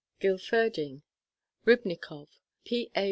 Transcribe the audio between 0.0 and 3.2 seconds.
Gillferding, Rybnikof, P. A.